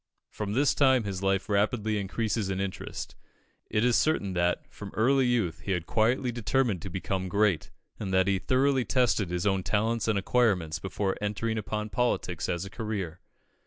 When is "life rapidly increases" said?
1.21-2.49